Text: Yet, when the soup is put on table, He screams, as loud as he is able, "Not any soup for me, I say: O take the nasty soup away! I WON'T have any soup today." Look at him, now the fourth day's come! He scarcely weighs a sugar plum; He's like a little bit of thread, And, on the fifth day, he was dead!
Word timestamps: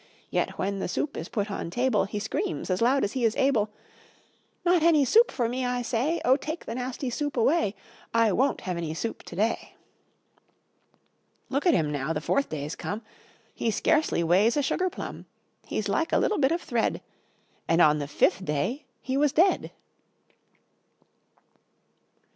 Yet, 0.31 0.57
when 0.57 0.79
the 0.79 0.87
soup 0.87 1.15
is 1.15 1.29
put 1.29 1.51
on 1.51 1.69
table, 1.69 2.05
He 2.05 2.17
screams, 2.17 2.71
as 2.71 2.81
loud 2.81 3.03
as 3.03 3.11
he 3.11 3.23
is 3.23 3.35
able, 3.35 3.69
"Not 4.65 4.81
any 4.81 5.05
soup 5.05 5.29
for 5.29 5.47
me, 5.47 5.63
I 5.63 5.83
say: 5.83 6.19
O 6.25 6.35
take 6.35 6.65
the 6.65 6.73
nasty 6.73 7.11
soup 7.11 7.37
away! 7.37 7.75
I 8.11 8.31
WON'T 8.31 8.61
have 8.61 8.77
any 8.77 8.95
soup 8.95 9.21
today." 9.21 9.75
Look 11.49 11.67
at 11.67 11.75
him, 11.75 11.91
now 11.91 12.13
the 12.13 12.19
fourth 12.19 12.49
day's 12.49 12.75
come! 12.75 13.03
He 13.53 13.69
scarcely 13.69 14.23
weighs 14.23 14.57
a 14.57 14.63
sugar 14.63 14.89
plum; 14.89 15.27
He's 15.67 15.87
like 15.87 16.11
a 16.11 16.17
little 16.17 16.39
bit 16.39 16.51
of 16.51 16.63
thread, 16.63 17.03
And, 17.67 17.79
on 17.79 17.99
the 17.99 18.07
fifth 18.07 18.43
day, 18.43 18.85
he 19.03 19.17
was 19.17 19.31
dead! 19.31 19.69